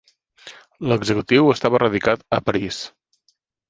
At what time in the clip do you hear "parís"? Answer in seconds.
2.51-2.85